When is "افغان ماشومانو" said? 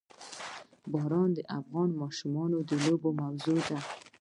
1.59-2.57